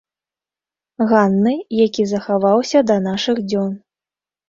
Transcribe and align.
Ганны, 1.11 1.53
які 1.85 2.09
захаваўся 2.15 2.85
да 2.91 3.01
нашых 3.09 3.47
дзён. 3.49 3.71